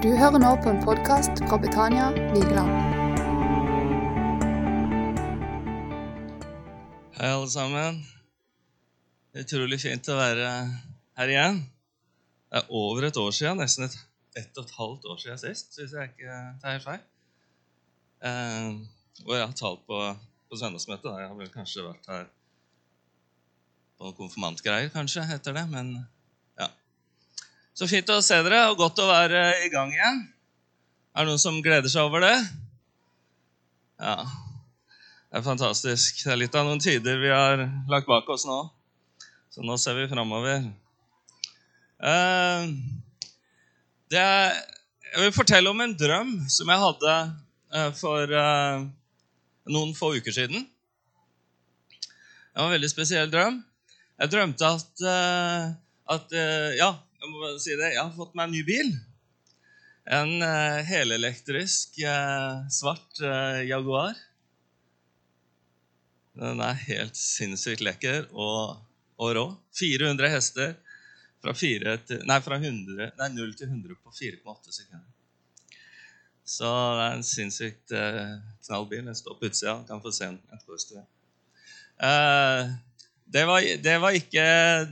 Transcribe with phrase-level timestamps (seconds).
[0.00, 2.70] Du hører nå på en podkast fra Betania Vigeland.
[7.18, 7.98] Hei, alle sammen.
[9.36, 10.46] Utrolig fint å være
[11.20, 11.60] her igjen.
[12.48, 13.96] Det er over et år siden, nesten et,
[14.40, 17.04] et og et halvt år siden sist, hvis jeg ikke tar helt feil.
[18.24, 18.70] Eh,
[19.26, 19.98] og jeg har talt på,
[20.48, 21.10] på søndagsmøtet.
[21.12, 22.24] Jeg har vel kanskje vært her
[24.00, 25.66] på konfirmantgreier, kanskje, heter det.
[25.76, 25.92] Men.
[27.74, 30.20] Så fint å se dere, og godt å være i gang igjen.
[31.14, 32.36] Er det noen som gleder seg over det?
[34.00, 34.16] Ja.
[35.30, 36.24] Det er fantastisk.
[36.24, 38.62] Det er litt av noen tider vi har lagt bak oss nå.
[39.54, 40.64] Så nå ser vi framover.
[42.00, 42.70] Eh,
[44.10, 47.14] jeg vil fortelle om en drøm som jeg hadde
[47.74, 48.86] eh, for eh,
[49.70, 50.66] noen få uker siden.
[52.00, 53.60] Det var en veldig spesiell drøm.
[54.20, 55.06] Jeg drømte at,
[56.12, 56.34] at
[56.76, 57.92] Ja, jeg må bare si det.
[57.94, 58.92] Jeg har fått meg en ny bil.
[60.10, 64.16] En eh, helelektrisk eh, svart eh, Jaguar.
[66.40, 68.80] Den er helt sinnssykt lekker og,
[69.20, 69.44] og rå.
[69.76, 70.74] 400 hester
[71.42, 75.08] fra, 4 til, nei, fra 100, nei, 0 til 100 på 4,8 sekunder.
[76.50, 78.62] Så det er en sinnssykt knallbil.
[78.66, 79.04] knall bil.
[79.06, 79.76] Den står på utsida.
[79.86, 81.04] Kan få se den etterpå.
[82.00, 82.72] Eh,
[83.30, 84.44] det var, det var ikke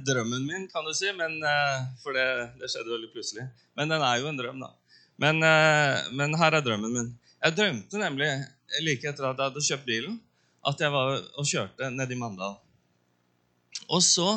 [0.07, 2.27] drømmen min, kan du si, men, eh, for det,
[2.61, 3.49] det skjedde veldig plutselig.
[3.79, 4.71] Men den er jo en drøm, da.
[5.19, 7.11] Men, eh, men her er drømmen min.
[7.43, 8.31] Jeg drømte nemlig
[8.85, 10.21] like etter at jeg hadde kjøpt bilen,
[10.69, 12.55] at jeg var og kjørte ned i Mandal.
[13.89, 14.29] Og så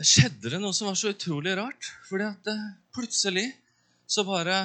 [0.00, 1.90] skjedde det noe som var så utrolig rart.
[2.08, 3.48] fordi at eh, plutselig
[4.06, 4.58] så bare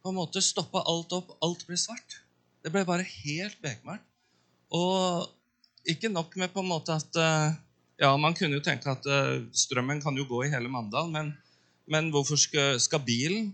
[0.00, 1.36] på en måte stoppa alt opp.
[1.44, 2.20] Alt ble svart.
[2.64, 4.08] Det ble bare helt bekmørkt.
[4.72, 5.28] Og
[5.88, 7.54] ikke nok med på en måte at eh,
[8.02, 11.30] Ja, man kunne jo tenke at eh, strømmen kan jo gå i hele Mandal, men,
[11.86, 13.52] men hvorfor skal, skal bilen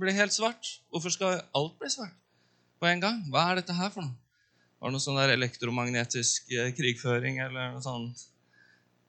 [0.00, 0.76] bli helt svart?
[0.92, 2.16] Hvorfor skal alt bli svart
[2.80, 3.22] på en gang?
[3.32, 4.16] Hva er dette her for noe?
[4.76, 8.26] Var det noe sånn der elektromagnetisk eh, krigføring eller noe sånt?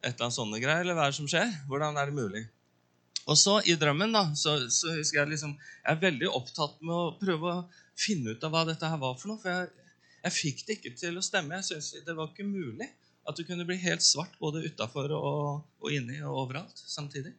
[0.00, 0.86] Et eller annet sånne greier?
[0.86, 1.52] Eller hva er det som skjer?
[1.68, 2.46] Hvordan er det mulig?
[3.28, 6.94] Og så i drømmen da, så, så husker jeg liksom Jeg er veldig opptatt med
[6.96, 7.66] å prøve å
[7.98, 9.40] finne ut av hva dette her var for noe.
[9.42, 9.87] For jeg,
[10.24, 11.58] jeg fikk det ikke til å stemme.
[11.60, 12.88] Jeg synes Det var ikke mulig
[13.28, 17.34] at det kunne bli helt svart både utafor og, og inni og overalt samtidig.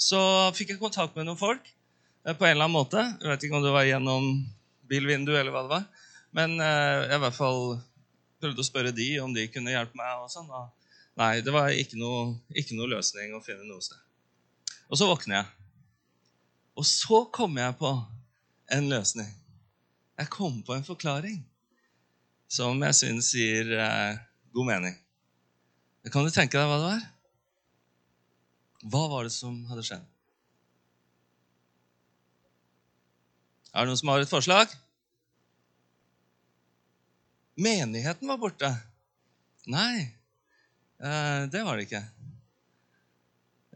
[0.00, 0.20] Så
[0.56, 3.00] fikk jeg kontakt med noen folk eh, på en eller annen måte.
[3.20, 4.28] Jeg vet ikke om det var gjennom
[4.90, 5.86] bilvinduet eller hva det var.
[6.36, 7.62] Men eh, jeg i hvert fall
[8.40, 10.22] prøvde å spørre de om de kunne hjelpe meg.
[10.22, 10.52] og sånn.
[11.20, 14.00] Nei, det var ikke noe, ikke noe løsning å finne noe sted.
[14.88, 15.50] Og så våkner jeg.
[16.80, 17.90] Og så kommer jeg på
[18.72, 19.28] en løsning.
[20.20, 21.40] Jeg kom på en forklaring
[22.50, 24.18] som jeg syns gir eh,
[24.56, 24.96] god mening.
[26.10, 27.02] Kan du tenke deg hva det var?
[28.90, 30.06] Hva var det som hadde skjedd?
[33.70, 34.72] Er det noen som har et forslag?
[37.60, 38.70] Menigheten var borte.
[39.70, 40.08] Nei,
[40.98, 42.02] eh, det var det ikke.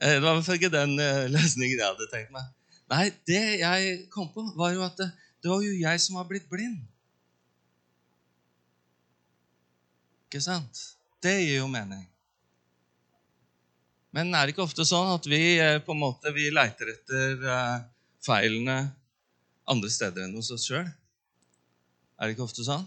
[0.00, 2.48] Eh, det var vel ikke den eh, løsningen jeg hadde tenkt meg.
[2.90, 5.12] Nei, det jeg kom på, var jo at det,
[5.44, 6.80] det var jo jeg som var blitt blind.
[10.34, 10.78] Ikke sant?
[11.22, 12.00] Det gir jo mening.
[14.10, 17.44] Men er det ikke ofte sånn at vi eh, på en måte, vi leiter etter
[17.52, 17.84] eh,
[18.26, 18.74] feilene
[19.70, 20.90] andre steder enn hos oss sjøl?
[22.18, 22.82] Er det ikke ofte sånn?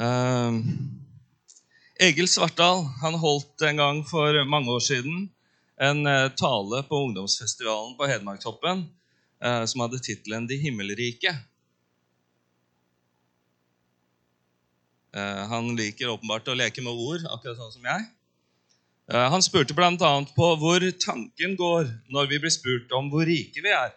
[0.00, 0.62] Um,
[2.00, 5.26] Egil Svartdal han holdt en gang for mange år siden
[5.76, 8.86] en uh, tale på ungdomsfestivalen på Hedmarktoppen
[9.68, 11.34] som hadde tittelen 'De himmelrike'.
[15.14, 18.06] Han liker åpenbart å leke med ord, akkurat sånn som jeg.
[19.14, 19.92] Han spurte bl.a.
[20.34, 23.92] på hvor tanken går når vi blir spurt om hvor rike vi er.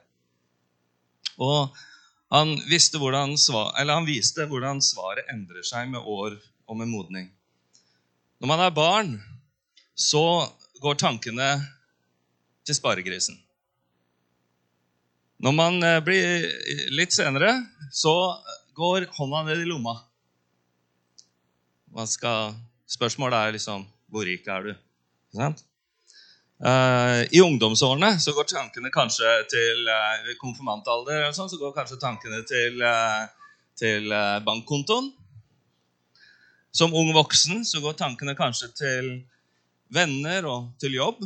[1.42, 1.74] Og
[2.34, 3.38] han, hvordan
[3.94, 6.36] han viste hvordan svaret endrer seg med år
[6.68, 7.30] og med modning.
[8.44, 9.14] Når man er barn,
[9.96, 10.46] så
[10.84, 11.56] går tankene
[12.68, 13.40] til sparegrisen.
[15.42, 16.50] Når man blir
[16.94, 17.56] litt senere,
[17.94, 18.14] så
[18.78, 19.96] går hånda ned i lomma.
[22.08, 22.54] Skal,
[22.90, 24.74] spørsmålet er liksom hvor rik er du?
[26.58, 31.28] Uh, I ungdomsårene så går tankene kanskje til uh, konfirmantalder.
[31.36, 33.28] Sånn, så går kanskje tankene til, uh,
[33.78, 34.10] til
[34.46, 35.12] bankkontoen.
[36.74, 39.12] Som ung voksen så går tankene kanskje til
[39.94, 41.24] venner og til jobb.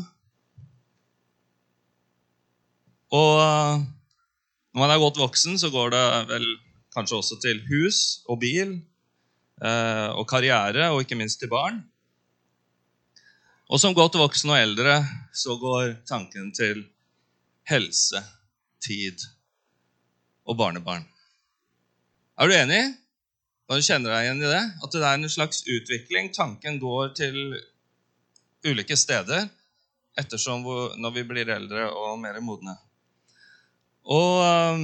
[3.12, 3.40] Og
[4.72, 6.46] når man er godt voksen, så går det vel
[6.96, 8.78] kanskje også til hus og bil
[9.62, 11.84] og karriere, og ikke minst til barn.
[13.72, 14.98] Og som godt voksen og eldre
[15.38, 16.82] så går tanken til
[17.70, 18.20] helse,
[18.84, 19.22] tid
[20.50, 21.06] og barnebarn.
[22.42, 22.82] Er du enig?
[23.70, 24.64] Kan du kjenne deg igjen i det?
[24.84, 26.32] At det er en slags utvikling.
[26.36, 27.38] Tanken går til
[28.68, 29.46] ulike steder
[30.20, 30.66] ettersom
[31.00, 32.76] når vi blir eldre og mer modne.
[34.04, 34.84] Og, øh,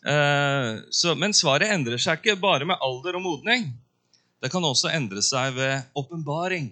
[0.00, 3.66] så, men svaret endrer seg ikke bare med alder og modning.
[4.40, 6.70] Det kan også endre seg ved åpenbaring.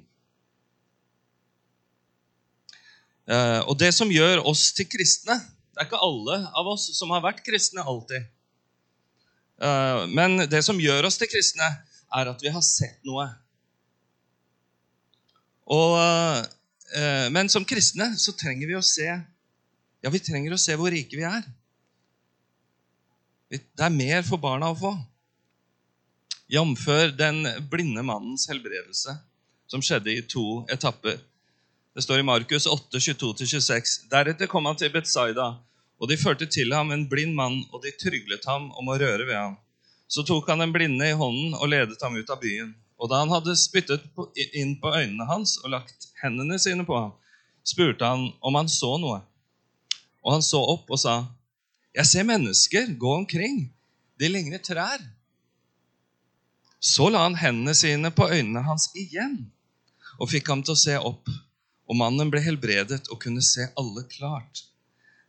[3.28, 7.10] Uh, og det som gjør oss til kristne Det er ikke alle av oss som
[7.12, 8.24] har vært kristne alltid.
[9.60, 11.68] Uh, men det som gjør oss til kristne,
[12.08, 13.26] er at vi har sett noe.
[15.68, 15.92] Og,
[17.28, 21.18] men som kristne så trenger vi å se Ja, vi trenger å se hvor rike
[21.18, 21.44] vi er.
[23.48, 24.90] Det er mer for barna å få.
[26.52, 26.84] Jf.
[27.16, 29.14] den blinde mannens helbredelse,
[29.68, 31.16] som skjedde i to etapper.
[31.96, 33.94] Det står i Markus 8, 22-26.
[34.12, 35.48] Deretter kom han til Betzaida,
[35.98, 39.24] og de førte til ham en blind mann, og de tryglet ham om å røre
[39.24, 39.56] ved ham.
[40.08, 42.74] Så tok han den blinde i hånden og ledet ham ut av byen.
[43.00, 44.04] Og da han hadde spyttet
[44.56, 47.16] inn på øynene hans og lagt hendene sine på ham,
[47.64, 49.20] spurte han om han så noe.
[50.24, 51.22] Og han så opp og sa,
[51.98, 53.74] 'Jeg ser mennesker gå omkring.
[54.20, 55.02] De ligner trær.'
[56.78, 59.48] Så la han hendene sine på øynene hans igjen
[60.22, 61.26] og fikk ham til å se opp.
[61.90, 64.62] Og mannen ble helbredet og kunne se alle klart.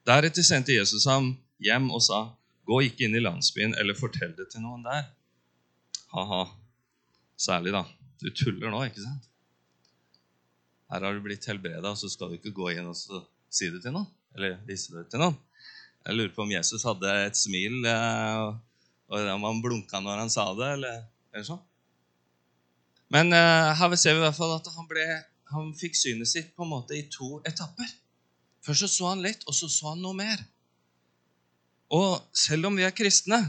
[0.05, 2.35] Deretter sendte Jesus ham hjem og sa,
[2.69, 5.07] Gå ikke inn i landsbyen eller fortell det til noen der.
[6.13, 6.43] Ha-ha.
[7.33, 7.81] Særlig, da.
[8.21, 9.25] Du tuller nå, ikke sant?
[10.93, 13.81] Her har du blitt helbreda, og så skal du ikke gå inn og si det
[13.81, 14.05] til noen.
[14.37, 15.37] Eller vise det til noen.
[16.09, 18.43] Jeg lurer på om Jesus hadde et smil, eh,
[19.13, 21.65] og om han blunka når han sa det, eller eller sånn.
[23.13, 25.05] Men uh, her ser vi i hvert fall at han, ble,
[25.53, 27.89] han fikk synet sitt på en måte i to etapper.
[28.65, 30.41] Først så, så han litt, og så så han noe mer.
[31.93, 33.39] Og selv om vi er kristne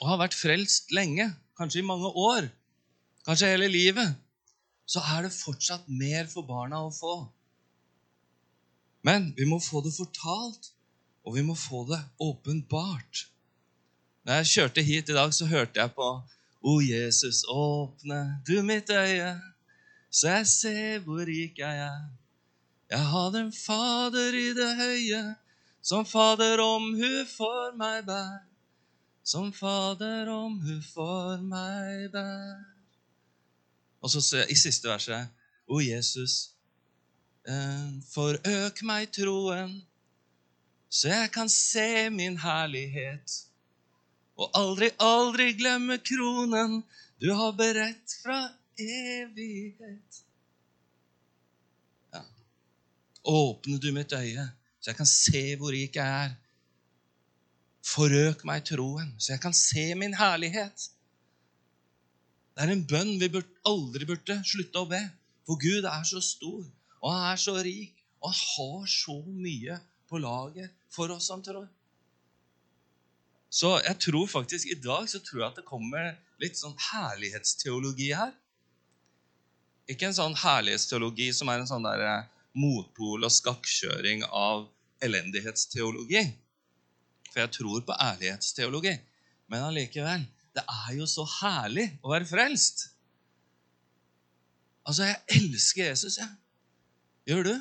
[0.00, 1.28] og har vært frelst lenge,
[1.58, 2.46] kanskje i mange år,
[3.26, 4.14] kanskje hele livet,
[4.86, 7.14] så er det fortsatt mer for barna å få.
[9.06, 10.70] Men vi må få det fortalt,
[11.24, 13.26] og vi må få det åpenbart.
[14.24, 16.08] Når jeg kjørte hit i dag, så hørte jeg på
[16.62, 19.34] o Jesus, åpne du mitt øye,
[20.10, 22.02] så jeg ser hvor rik jeg er.
[22.90, 25.22] Jeg har en Fader i det høye,
[25.82, 28.42] som Fader om hun for meg bær.
[29.24, 32.60] Som Fader om hun for meg bær.
[34.02, 35.30] Og så i siste verset
[35.70, 36.52] O Jesus,
[37.48, 39.78] eh, forøk meg troen,
[40.92, 43.38] så jeg kan se min herlighet
[44.36, 46.82] og aldri, aldri glemme kronen
[47.22, 48.38] du har beredt fra
[48.76, 50.18] evighet.
[52.12, 52.22] Ja.
[53.24, 54.44] Åpne du mitt øye,
[54.80, 56.34] så jeg kan se hvor rik jeg er.
[57.86, 60.88] Forøk meg troen, så jeg kan se min herlighet.
[62.52, 63.30] Det er en bønn vi
[63.68, 65.00] aldri burde slutte å be.
[65.46, 66.66] For Gud er så stor,
[67.00, 69.80] og han er så rik, og han har så mye
[70.12, 71.66] på lager for oss som tror.
[73.52, 78.12] Så jeg tror faktisk i dag så tror jeg at det kommer litt sånn herlighetsteologi
[78.16, 78.32] her.
[79.92, 84.68] Ikke en sånn herlighetsteologi som er en sånn der eh, motpol og skakkjøring av
[85.04, 86.22] elendighetsteologi.
[87.32, 88.94] For jeg tror på ærlighetsteologi.
[89.52, 92.86] Men allikevel det er jo så herlig å være frelst.
[94.84, 96.28] Altså, jeg elsker Jesus, jeg.
[97.30, 97.54] Gjør du?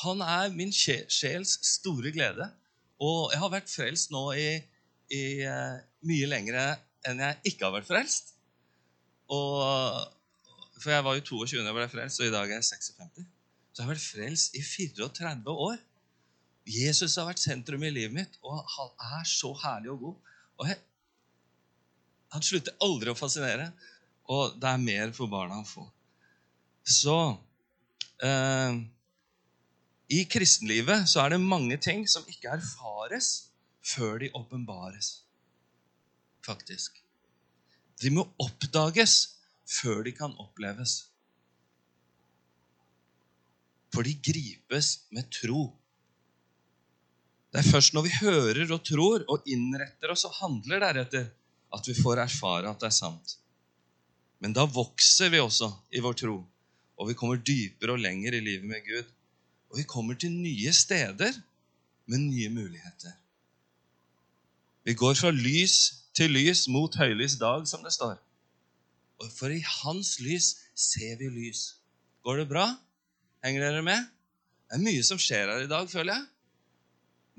[0.00, 2.48] Han er min sjels store glede.
[3.02, 4.48] Og jeg har vært frelst nå i
[5.12, 5.76] i uh,
[6.08, 6.64] mye lengre
[7.08, 8.34] enn jeg ikke har vært frelst.
[9.32, 10.08] Og,
[10.78, 13.26] for jeg var jo 22 da jeg ble frelst, og i dag er jeg 56.
[13.72, 15.80] Så jeg har vært frelst i 34 år.
[16.68, 20.34] Jesus har vært sentrum i livet mitt, og han er så herlig og god.
[20.60, 20.78] Og jeg,
[22.36, 23.72] han slutter aldri å fascinere,
[24.30, 25.88] og det er mer for barna å få.
[26.86, 27.16] Så
[28.22, 28.78] eh,
[30.12, 33.28] I kristenlivet så er det mange ting som ikke erfares
[33.94, 35.22] før de åpenbares,
[36.44, 36.98] faktisk.
[38.02, 39.14] De må oppdages
[39.78, 40.96] før de kan oppleves.
[43.92, 45.70] For de gripes med tro.
[47.52, 51.26] Det er først når vi hører og tror og innretter oss og handler deretter,
[51.72, 53.36] at vi får erfare at det er sant.
[54.44, 56.38] Men da vokser vi også i vår tro,
[57.00, 59.12] og vi kommer dypere og lenger i livet med Gud.
[59.72, 61.32] Og vi kommer til nye steder
[62.06, 63.14] med nye muligheter.
[64.84, 65.76] Vi går fra lys
[66.12, 68.18] til lys mot høylys dag, som det står.
[69.22, 71.78] Og For i hans lys ser vi lys.
[72.26, 72.66] Går det bra?
[73.44, 74.10] Henger dere med?
[74.68, 76.26] Det er mye som skjer her i dag, føler jeg.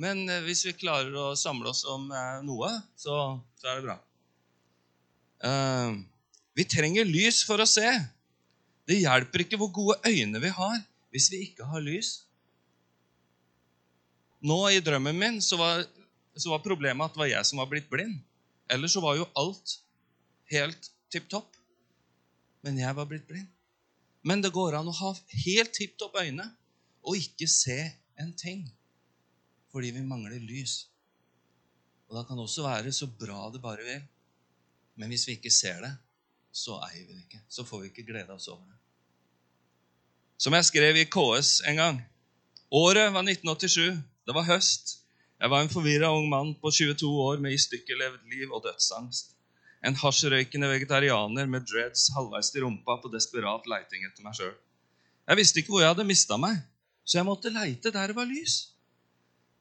[0.02, 3.20] Men eh, hvis vi klarer å samle oss om eh, noe, så,
[3.60, 4.00] så er det bra.
[5.44, 6.00] Uh,
[6.56, 7.90] vi trenger lys for å se.
[8.88, 10.80] Det hjelper ikke hvor gode øyne vi har,
[11.14, 12.24] hvis vi ikke har lys.
[14.44, 15.86] Nå i drømmen min så var,
[16.36, 18.18] så var problemet at det var jeg som var blitt blind.
[18.74, 19.78] Ellers så var jo alt
[20.52, 21.56] helt tipp topp.
[22.66, 23.50] Men jeg var blitt blind.
[24.24, 25.12] Men det går an å ha
[25.46, 26.48] helt tipp topp øyne
[27.04, 27.78] og ikke se
[28.20, 28.66] en ting
[29.74, 30.84] fordi vi mangler lys.
[32.08, 34.04] Og da kan det også være så bra det bare vil.
[35.02, 35.90] Men hvis vi ikke ser det,
[36.54, 37.42] så eier vi det ikke.
[37.50, 38.78] Så får vi ikke glede oss over det.
[40.44, 42.00] Som jeg skrev i KS en gang.
[42.76, 43.96] Året var 1987.
[44.28, 44.98] Det var høst.
[45.40, 48.66] Jeg var en forvirra ung mann på 22 år med i stykket levd liv og
[48.66, 49.38] dødsangst.
[49.88, 54.52] En hasjrøykende vegetarianer med dreads halvveis til rumpa på desperat leiting etter meg sjøl.
[55.30, 56.58] Jeg visste ikke hvor jeg hadde mista meg,
[57.08, 58.58] så jeg måtte leite der det var lys.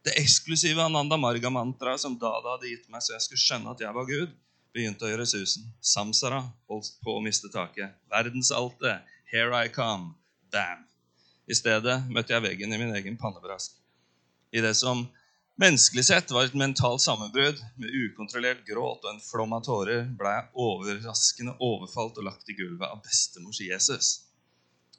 [0.02, 3.94] Det eksklusive Ananda Marga-mantraet som Dada hadde gitt meg så jeg skulle skjønne at jeg
[3.94, 4.34] var Gud,
[4.74, 5.70] begynte å gjøre susen.
[5.78, 7.94] Samsara holdt på å miste taket.
[8.10, 9.06] Verdensaltet.
[9.30, 10.16] Here I come.
[10.52, 10.84] Bam.
[11.48, 13.74] I stedet møtte jeg veggen i min egen pannebrask.
[14.52, 15.06] I det som
[15.60, 20.34] menneskelig sett var et mentalt sammenbrudd med ukontrollert gråt og en flom av tårer, ble
[20.36, 24.12] jeg overraskende overfalt og lagt i gulvet av bestemors Jesus.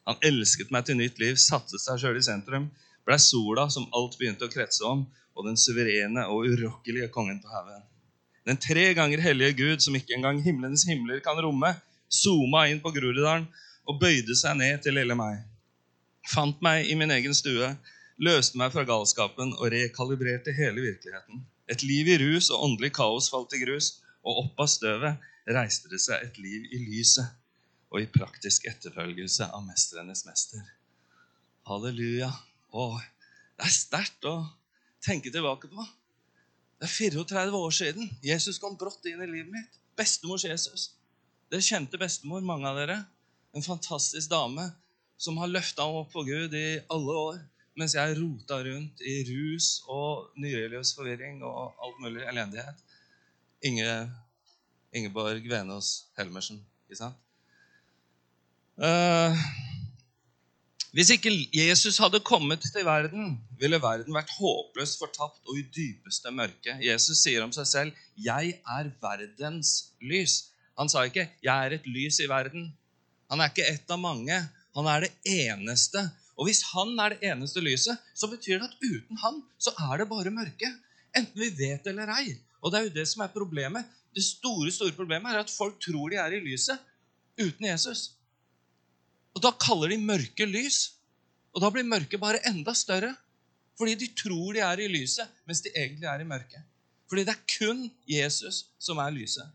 [0.10, 2.68] Han elsket meg til nytt liv, satte seg sjøl i sentrum,
[3.08, 7.50] blei sola som alt begynte å kretse om, og den suverene og urokkelige kongen på
[7.54, 7.86] haugen.
[8.44, 11.72] Den tre ganger hellige Gud, som ikke engang himlenes himler kan romme,
[12.12, 13.48] zooma inn på Groruddalen
[13.90, 15.42] og bøyde seg ned til lille meg.
[16.30, 17.74] Fant meg i min egen stue,
[18.24, 21.44] løste meg fra galskapen og rekalibrerte hele virkeligheten.
[21.68, 25.92] Et liv i rus og åndelig kaos falt i grus, og opp av støvet reiste
[25.92, 27.28] det seg et liv i lyset
[27.94, 30.64] og i praktisk etterfølgelse av mestrenes mester.
[31.68, 32.32] Halleluja.
[32.74, 32.86] Å,
[33.60, 34.38] det er sterkt å
[35.04, 35.86] tenke tilbake på.
[36.80, 39.78] Det er 34 år siden Jesus kom brått inn i livet mitt.
[40.00, 40.90] Bestemors Jesus.
[41.52, 42.98] Dere kjente bestemor, mange av dere.
[43.54, 44.70] En fantastisk dame
[45.18, 47.42] som har løfta ham opp for Gud i alle år.
[47.80, 52.82] Mens jeg rota rundt i rus og nyreligiøs forvirring og alt mulig elendighet.
[53.66, 53.90] Inge,
[54.94, 57.20] Ingeborg Venås Helmersen, ikke sant?
[58.78, 59.38] Uh,
[60.94, 66.30] hvis ikke Jesus hadde kommet til verden, ville verden vært håpløst fortapt og i dypeste
[66.30, 66.76] mørke.
[66.86, 70.52] Jesus sier om seg selv, 'Jeg er verdens lys'.
[70.78, 72.70] Han sa ikke 'Jeg er et lys i verden'.
[73.34, 74.36] Han er ikke ett av mange.
[74.78, 76.04] Han er det eneste.
[76.38, 80.04] Og hvis han er det eneste lyset, så betyr det at uten han så er
[80.04, 80.70] det bare mørke.
[81.18, 82.36] Enten vi vet eller ei.
[82.62, 83.90] Og det er jo det som er problemet.
[84.14, 86.78] Det store, store problemet er at folk tror de er i lyset
[87.42, 88.12] uten Jesus.
[89.34, 90.94] Og da kaller de mørke lys.
[91.58, 93.16] Og da blir mørket bare enda større.
[93.82, 96.62] Fordi de tror de er i lyset, mens de egentlig er i mørket.
[97.10, 99.50] Fordi det er kun Jesus som er lyset.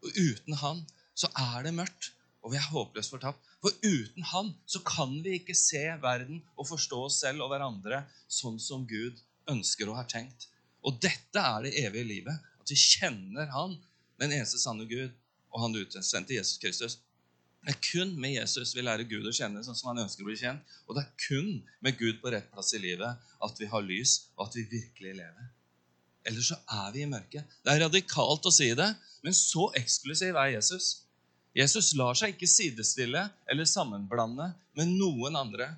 [0.00, 0.86] Og uten han
[1.16, 2.12] så er det mørkt,
[2.46, 3.40] og vi er håpløst fortapt.
[3.58, 8.04] For uten han så kan vi ikke se verden og forstå oss selv og hverandre
[8.30, 9.18] sånn som Gud
[9.50, 10.46] ønsker og har tenkt.
[10.86, 12.44] Og dette er det evige livet.
[12.62, 13.74] At vi kjenner Han,
[14.22, 15.10] den eneste sanne Gud,
[15.50, 16.98] og Han utsendte Jesus Kristus.
[17.66, 20.28] Det er kun med Jesus vi lærer Gud å kjenne sånn som han ønsker å
[20.28, 20.62] bli kjent.
[20.86, 21.48] Og det er kun
[21.82, 25.16] med Gud på rett plass i livet at vi har lys, og at vi virkelig
[25.18, 25.48] lever.
[26.26, 27.58] Ellers så er vi i mørket.
[27.66, 28.86] Det er radikalt å si det,
[29.26, 31.05] men så eksklusiv er Jesus.
[31.56, 35.70] Jesus lar seg ikke sidestille eller sammenblande med noen andre.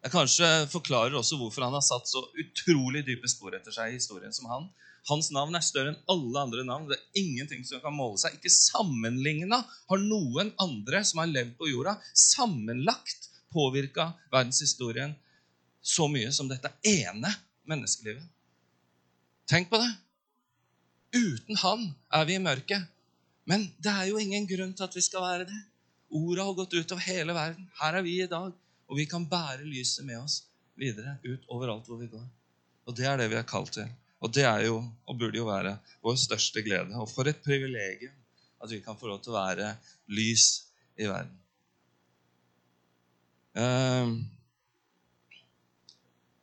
[0.00, 3.98] Jeg kanskje forklarer også hvorfor han har satt så utrolig dype spor etter seg i
[3.98, 4.68] historien som han.
[5.08, 6.86] Hans navn er større enn alle andre navn.
[6.88, 8.36] Det er ingenting som kan måle seg.
[8.36, 15.16] Ikke sammenligna har noen andre som har levd på jorda, sammenlagt påvirka verdenshistorien
[15.82, 17.32] så mye som dette ene
[17.68, 18.24] menneskelivet.
[19.50, 19.90] Tenk på det.
[21.16, 22.86] Uten han er vi i mørket.
[23.50, 25.60] Men det er jo ingen grunn til at vi skal være det.
[26.14, 27.66] Ordet har gått ut av hele verden.
[27.80, 28.52] Her er vi i dag,
[28.86, 30.44] og vi kan bære lyset med oss
[30.78, 32.24] videre ut overalt hvor vi går.
[32.86, 33.90] Og det er det vi er kalt til.
[34.20, 36.94] Og det er jo, og burde jo være, vår største glede.
[37.00, 38.16] Og for et privilegium
[38.60, 39.70] at vi kan få lov til å være
[40.12, 40.46] lys
[41.00, 41.36] i verden.
[43.56, 44.20] Uh,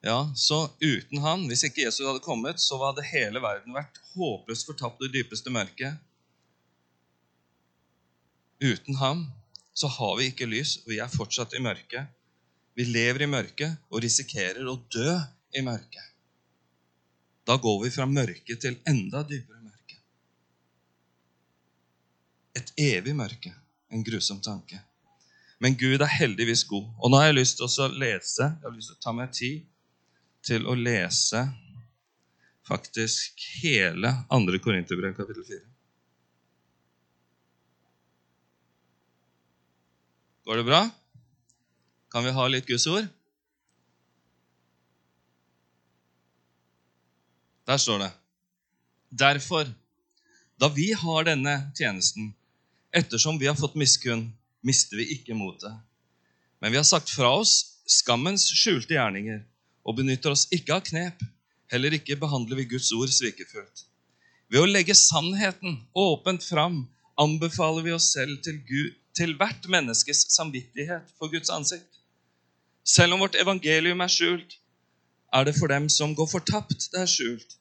[0.03, 4.67] ja, Så uten han, hvis ikke Jesus hadde kommet, så hadde hele verden vært håpløst
[4.69, 5.93] fortapt i dypeste mørke.
[8.59, 9.25] Uten ham
[9.77, 12.09] så har vi ikke lys, og vi er fortsatt i mørket.
[12.77, 15.13] Vi lever i mørket og risikerer å dø
[15.57, 16.03] i mørket.
[17.47, 19.99] Da går vi fra mørke til enda dypere mørke.
[22.57, 23.53] Et evig mørke.
[23.93, 24.81] En grusom tanke.
[25.63, 26.89] Men Gud er heldigvis god.
[26.97, 29.31] Og nå har jeg lyst til å lese, jeg har lyst til å ta meg
[29.33, 29.63] tid
[30.47, 31.45] til å lese
[32.67, 34.59] faktisk hele 2.
[34.63, 35.63] Korinterbrev, kapittel 4.
[40.47, 40.89] Går det bra?
[42.11, 43.03] Kan vi ha litt Guds ord?
[47.67, 48.11] Der står det.
[49.09, 49.67] Derfor,
[50.55, 52.29] da vi har denne tjenesten,
[52.95, 54.29] ettersom vi har fått miskunn,
[54.63, 55.75] mister vi ikke motet.
[56.63, 59.41] Men vi har sagt fra oss skammens skjulte gjerninger
[59.83, 61.25] og benytter oss ikke av knep.
[61.67, 63.83] Heller ikke behandler vi Guds ord svikefullt.
[64.47, 66.85] Ved å legge sannheten åpent fram
[67.19, 72.01] anbefaler vi oss selv til, Gud, til hvert menneskes samvittighet for Guds ansikt.
[72.87, 74.57] Selv om vårt evangelium er skjult,
[75.33, 77.57] er det for dem som går fortapt, det er skjult.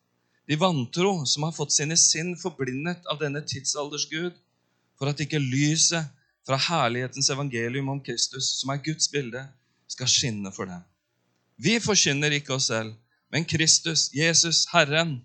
[0.46, 4.36] De vantro som har fått sine sinn forblindet av denne tidsalders Gud,
[4.96, 6.06] for at ikke lyset
[6.46, 9.42] fra herlighetens evangelium om Kristus, som er Guds bilde,
[9.90, 10.84] skal skinne for dem.
[11.58, 12.94] Vi forkynner ikke oss selv,
[13.32, 15.18] men Kristus, Jesus, Herren,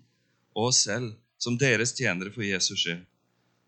[0.56, 3.04] og oss selv som deres tjenere for Jesus skyld.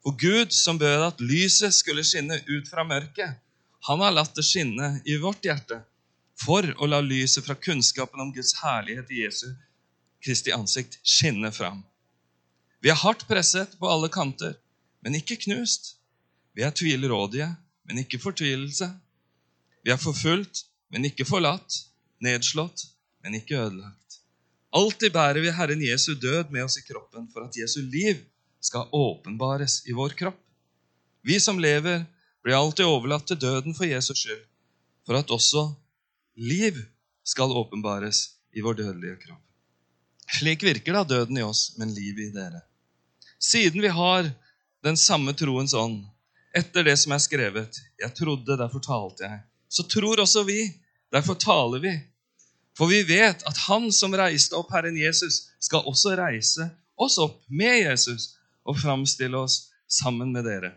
[0.04, 3.40] For Gud, som bød at lyset skulle skinne ut fra mørket,
[3.88, 5.80] han har latt det skinne i vårt hjerte
[6.40, 9.48] for å la lyset fra kunnskapen om Guds herlighet i Jesu
[10.24, 11.82] Kristi ansikt skinne fram.
[12.80, 14.54] Vi er hardt presset på alle kanter,
[15.04, 15.98] men ikke knust.
[16.56, 17.50] Vi er tvilrådige,
[17.84, 18.88] men ikke fortvilelse.
[19.84, 21.82] Vi er forfulgt, men ikke forlatt.
[22.24, 22.86] Nedslått,
[23.20, 24.20] men ikke ødelagt.
[24.74, 28.22] Alltid bærer vi Herren Jesu død med oss i kroppen for at Jesu liv
[28.64, 30.40] skal åpenbares i vår kropp.
[31.22, 32.04] Vi som lever,
[32.44, 34.44] blir alltid overlatt til døden for Jesus skyld,
[35.04, 35.66] for at også
[36.36, 36.80] liv
[37.24, 39.40] skal åpenbares i vår dødelige kropp.
[40.38, 42.62] Slik virker da døden i oss, men livet i dere.
[43.40, 44.30] Siden vi har
[44.84, 46.00] den samme troens ånd,
[46.56, 50.70] etter det som er skrevet, jeg trodde, derfor talte jeg, så tror også vi,
[51.12, 51.92] derfor taler vi.
[52.78, 57.42] For vi vet at Han som reiste opp Herren Jesus, skal også reise oss opp
[57.50, 60.72] med Jesus og framstille oss sammen med dere.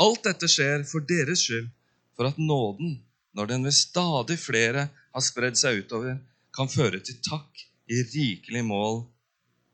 [0.00, 1.68] Alt dette skjer for deres skyld,
[2.16, 2.98] for at nåden,
[3.36, 6.18] når den ved stadig flere har spredd seg utover,
[6.54, 9.04] kan føre til takk i rikelig mål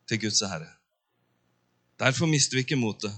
[0.09, 0.69] til Guds ære.
[2.01, 3.13] Derfor mister vi ikke motet.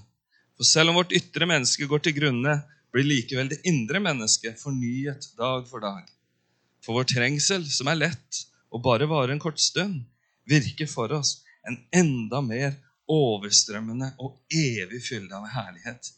[0.59, 2.61] For selv om vårt ytre menneske går til grunne,
[2.93, 6.07] blir likevel det indre mennesket fornyet dag for dag.
[6.85, 10.03] For vår trengsel, som er lett og bare varer en kort stund,
[10.49, 12.77] virker for oss en enda mer
[13.09, 16.13] overstrømmende og evig fylde av herlighet,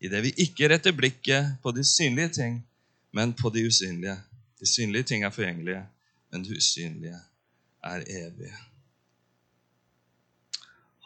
[0.00, 2.60] idet vi ikke retter blikket på de synlige ting,
[3.12, 4.16] men på de usynlige.
[4.60, 5.82] De synlige ting er forgjengelige,
[6.30, 7.18] men det usynlige
[7.84, 8.56] er evige.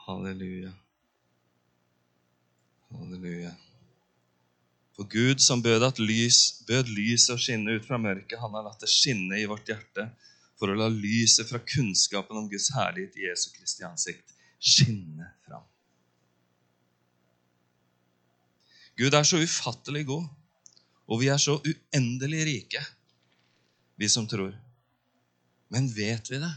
[0.07, 0.73] Halleluja.
[2.91, 3.53] Halleluja.
[4.97, 8.67] For Gud som bød at lys, bød lys å skinne ut fra mørket, han har
[8.67, 10.11] latt det skinne i vårt hjerte
[10.61, 15.65] for å la lyset fra kunnskapen om Guds herlighet i Jesu Kristi ansikt skinne fram.
[18.99, 20.29] Gud er så ufattelig god,
[21.11, 22.83] og vi er så uendelig rike,
[23.99, 24.55] vi som tror.
[25.73, 26.53] Men vet vi det?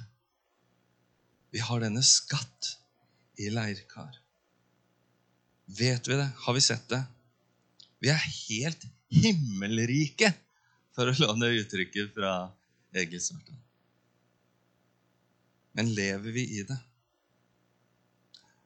[1.55, 2.75] Vi har denne skatt
[3.39, 4.17] i leirkar.
[5.65, 6.29] Vet vi det?
[6.45, 7.01] Har vi sett det?
[8.03, 8.83] Vi er helt
[9.15, 10.33] himmelrike,
[10.95, 12.33] for å låne uttrykket fra
[12.95, 13.57] Egil Svartdal.
[15.75, 16.77] Men lever vi i det?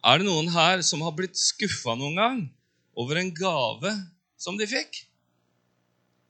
[0.05, 2.41] Er det noen her som har blitt skuffa noen gang
[2.99, 3.91] over en gave
[4.39, 5.03] som de fikk?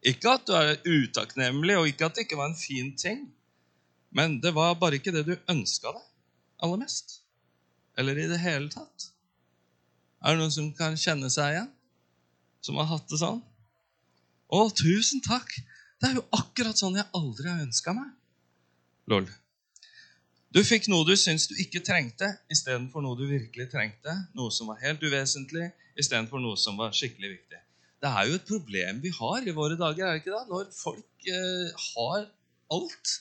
[0.09, 3.27] Ikke at du er utakknemlig, og ikke at det ikke var en fin ting.
[4.15, 6.05] Men det var bare ikke det du ønska deg
[6.65, 7.19] aller mest.
[7.99, 9.09] Eller i det hele tatt.
[10.23, 11.69] Er det noen som kan kjenne seg igjen?
[12.65, 13.43] Som har hatt det sånn?
[14.49, 15.51] Å, tusen takk!
[15.99, 18.09] Det er jo akkurat sånn jeg aldri har ønska meg.
[19.11, 19.27] Lol.
[20.49, 24.15] Du fikk noe du syns du ikke trengte, istedenfor noe du virkelig trengte.
[24.37, 27.63] Noe som var helt uvesentlig, istedenfor noe som var skikkelig viktig.
[27.99, 30.45] Det er jo et problem vi har i våre dager, er det ikke da?
[30.49, 32.29] Når folk eh, har
[32.73, 33.17] alt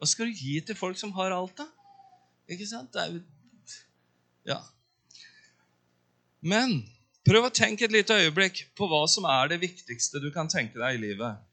[0.00, 1.66] hva skal du gi til folk som har alt, da?
[2.48, 2.88] Ikke sant?
[2.94, 3.20] Det er jo
[4.48, 4.62] Ja.
[6.40, 6.78] Men
[7.28, 10.80] prøv å tenke et lite øyeblikk på hva som er det viktigste du kan tenke
[10.80, 11.44] deg i livet.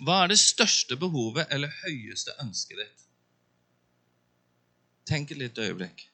[0.00, 3.04] Hva er det største behovet eller høyeste ønsket ditt?
[5.08, 6.04] Tenk et lite øyeblikk.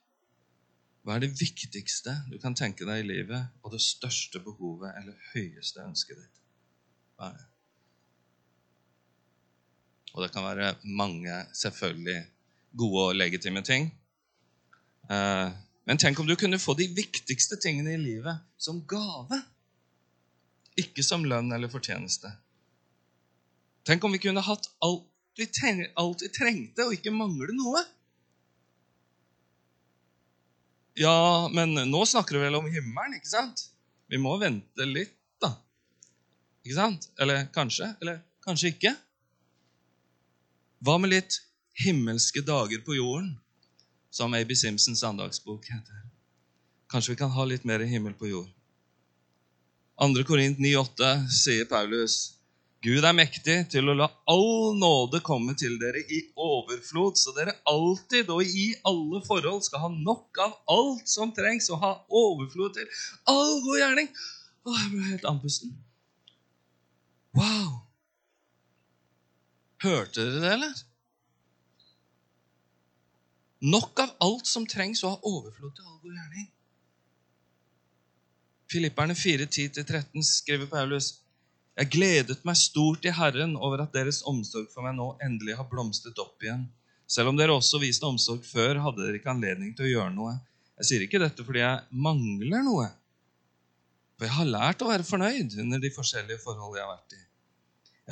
[1.04, 5.18] Hva er det viktigste du kan tenke deg i livet, og det største behovet eller
[5.34, 6.38] høyeste ønsket ditt?
[7.18, 7.48] Hva er det?
[10.14, 12.20] Og det kan være mange selvfølgelig
[12.78, 13.90] gode og legitime ting.
[15.10, 15.50] Eh,
[15.84, 19.40] men tenk om du kunne få de viktigste tingene i livet som gave.
[20.80, 22.30] Ikke som lønn eller fortjeneste.
[23.84, 27.82] Tenk om vi kunne hatt alt vi trengte, og ikke mangle noe.
[30.94, 33.66] Ja, men nå snakker du vel om himmelen, ikke sant?
[34.10, 35.50] Vi må vente litt, da.
[36.62, 37.08] Ikke sant?
[37.18, 37.88] Eller kanskje?
[38.02, 38.92] Eller kanskje ikke?
[40.84, 41.40] Hva med litt
[41.82, 43.32] himmelske dager på jorden,
[44.14, 44.54] som A.B.
[44.54, 46.04] Simpsons andagsbok heter?
[46.92, 48.50] Kanskje vi kan ha litt mer himmel på jord?
[49.98, 50.22] 2.
[50.26, 52.33] Korint 9,8 sier Paulus
[52.84, 57.54] Gud er mektig til å la all nåde komme til dere i overflod, så dere
[57.70, 62.76] alltid og i alle forhold skal ha nok av alt som trengs, og ha overflod
[62.76, 62.90] til
[63.32, 64.12] all god gjerning.
[64.68, 65.72] Å, jeg ble helt andpusten.
[67.40, 67.80] Wow!
[69.84, 70.84] Hørte dere det, eller?
[73.64, 76.50] Nok av alt som trengs, og ha overflod til all god gjerning.
[78.68, 81.14] Filipperne 4.10-13 skriver Paulus
[81.74, 85.66] jeg gledet meg stort i Herren over at deres omsorg for meg nå endelig har
[85.70, 86.68] blomstret opp igjen.
[87.10, 90.36] Selv om dere også viste omsorg før, hadde dere ikke anledning til å gjøre noe.
[90.78, 92.86] Jeg sier ikke dette fordi jeg mangler noe.
[94.14, 97.22] For jeg har lært å være fornøyd under de forskjellige forhold jeg har vært i.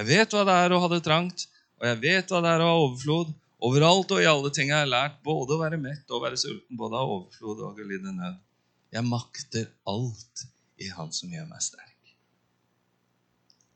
[0.01, 1.47] Jeg vet hva det er å ha det trangt,
[1.79, 3.33] og jeg vet hva det er å ha overflod.
[3.63, 6.25] Overalt og i alle ting jeg har jeg lært både å være mett og å
[6.25, 8.43] være sulten, både av overflod og å lide nød.
[8.93, 10.47] Jeg makter alt
[10.83, 11.92] i Han som gjør meg sterk.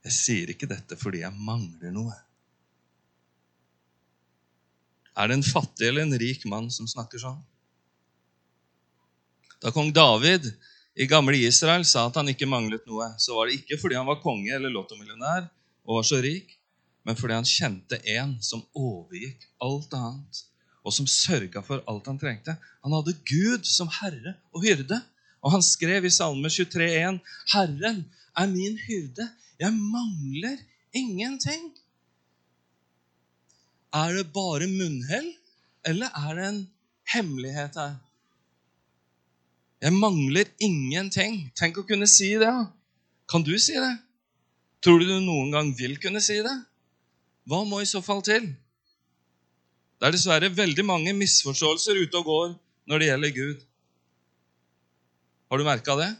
[0.07, 2.15] Jeg sier ikke dette fordi jeg mangler noe.
[5.17, 7.39] Er det en fattig eller en rik mann som snakker sånn?
[9.59, 10.45] Da kong David
[10.97, 14.07] i gamle Israel sa at han ikke manglet noe, så var det ikke fordi han
[14.07, 15.49] var konge eller lottomillionær
[15.87, 16.53] og var så rik,
[17.07, 20.43] men fordi han kjente en som overgikk alt annet,
[20.83, 22.55] og som sørga for alt han trengte.
[22.85, 24.99] Han hadde Gud som herre og hyrde.
[25.43, 27.19] Og han skrev i Salme 23,1.:
[27.53, 28.01] Herren
[28.35, 29.27] er min hyrde.
[29.59, 30.57] Jeg mangler
[30.93, 31.71] ingenting.
[33.93, 35.31] Er det bare munnhell,
[35.85, 36.59] eller er det en
[37.13, 37.95] hemmelighet her?
[39.81, 41.47] Jeg mangler ingenting.
[41.57, 42.53] Tenk å kunne si det.
[43.29, 43.95] Kan du si det?
[44.81, 46.53] Tror du du noen gang vil kunne si det?
[47.47, 48.49] Hva må i så fall til?
[49.97, 52.53] Det er dessverre veldig mange misforståelser ute og går
[52.89, 53.65] når det gjelder Gud.
[55.49, 56.11] Har du merka det?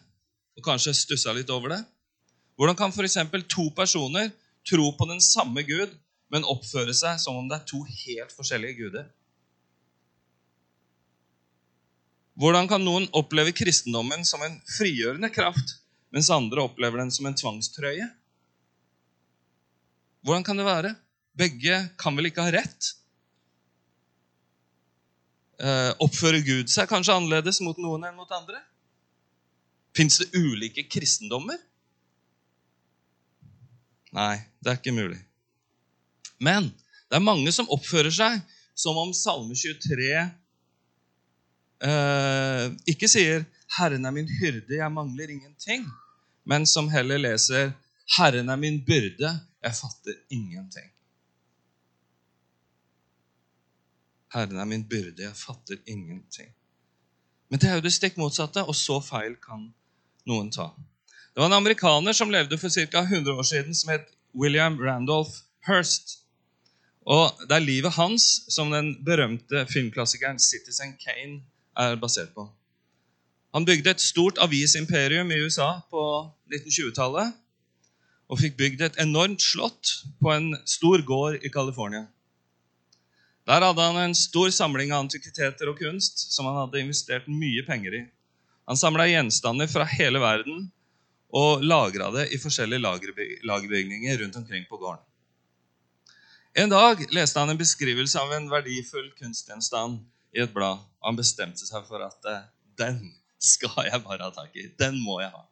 [0.58, 1.82] Og kanskje stussa litt over det?
[2.58, 3.17] Hvordan kan f.eks.
[3.48, 4.32] to personer
[4.67, 5.93] tro på den samme Gud,
[6.34, 9.06] men oppføre seg som om det er to helt forskjellige guder?
[12.38, 15.78] Hvordan kan noen oppleve kristendommen som en frigjørende kraft,
[16.13, 18.10] mens andre opplever den som en tvangstrøye?
[20.26, 20.93] Hvordan kan det være?
[21.38, 22.91] Begge kan vel ikke ha rett?
[25.58, 28.60] Eh, oppfører Gud seg kanskje annerledes mot noen enn mot andre?
[29.98, 31.58] Fins det ulike kristendommer?
[34.15, 35.20] Nei, det er ikke mulig.
[36.39, 36.70] Men
[37.10, 38.39] det er mange som oppfører seg
[38.78, 40.10] som om Salme 23
[41.84, 43.46] eh, ikke sier
[43.78, 45.88] 'Herren er min hyrde, jeg mangler ingenting',
[46.46, 47.74] men som heller leser
[48.17, 50.93] 'Herren er min byrde, jeg fatter ingenting'.
[54.34, 56.54] Herren er min byrde, jeg fatter ingenting.
[57.50, 59.74] Men det er jo det stikk motsatte, og så feil kan
[60.28, 60.70] noen ta.
[61.38, 63.00] Det var en amerikaner som levde for ca.
[63.04, 66.23] 100 år siden, som het William Randolph Hearst.
[67.06, 71.43] Og det er livet hans som den berømte filmklassikeren Citizen Kane
[71.78, 72.47] er basert på.
[73.54, 76.02] Han bygde et stort avisimperium i USA på
[76.50, 77.36] 1920-tallet
[78.34, 82.08] og fikk bygd et enormt slott på en stor gård i California.
[83.45, 87.62] Der hadde han en stor samling av antikviteter og kunst som han hadde investert mye
[87.69, 88.02] penger i.
[88.65, 90.65] Han samla gjenstander fra hele verden
[91.35, 92.79] og lagra det i forskjellige
[93.43, 95.03] lagerbygninger rundt omkring på gården.
[96.57, 99.99] En dag leste han en beskrivelse av en verdifull kunstgjenstand
[100.33, 100.79] i et blad.
[101.05, 102.47] Han bestemte seg for at eh,
[102.79, 103.01] den
[103.37, 104.65] skal jeg bare ha tak i.
[104.79, 105.43] Den må jeg ha.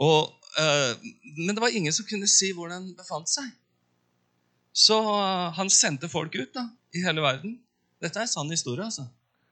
[0.00, 1.04] Og, øh,
[1.36, 3.50] men det var ingen som kunne si hvor den befant seg.
[4.72, 7.58] Så øh, han sendte folk ut da, i hele verden.
[8.02, 8.84] Dette er en sann historie.
[8.84, 9.04] altså.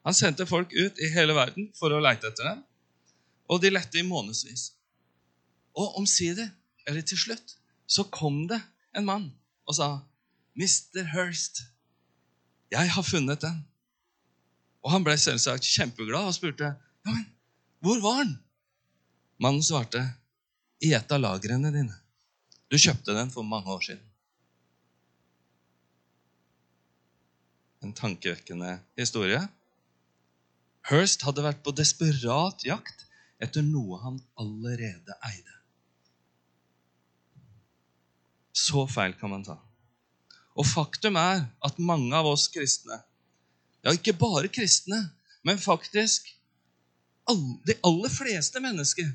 [0.06, 2.64] Han sendte folk ut i hele verden for å leite etter dem.
[3.52, 4.70] Og de lette i månedsvis.
[5.74, 6.50] Og omsider,
[6.86, 7.56] eller til slutt,
[7.86, 8.60] så kom det
[8.96, 9.28] en mann
[9.66, 9.88] og sa,
[10.56, 11.04] 'Mr.
[11.14, 11.62] Hirst,
[12.70, 13.64] jeg har funnet den.'
[14.82, 16.74] Og han ble selvsagt kjempeglad og spurte,
[17.06, 17.26] 'Ja, men
[17.80, 18.38] hvor var den?'
[19.40, 20.02] Mannen svarte,
[20.82, 21.96] 'I et av lagrene dine.
[22.70, 24.08] Du kjøpte den for mange år siden.'
[27.82, 29.40] En tankevekkende historie.
[30.90, 33.06] Hirst hadde vært på desperat jakt
[33.42, 35.61] etter noe han allerede eide.
[38.52, 39.56] Så feil kan man ta.
[40.52, 43.00] Og faktum er at mange av oss kristne,
[43.82, 45.00] ja, ikke bare kristne,
[45.42, 46.28] men faktisk
[47.28, 49.08] all, de aller fleste mennesker,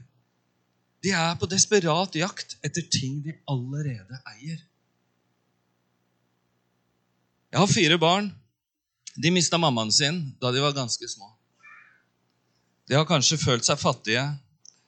[1.06, 4.60] de er på desperat jakt etter ting de allerede eier.
[7.54, 8.32] Jeg har fire barn.
[9.18, 11.30] De mista mammaen sin da de var ganske små.
[12.88, 14.26] De har kanskje følt seg fattige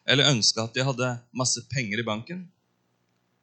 [0.09, 2.43] eller ønska at de hadde masse penger i banken.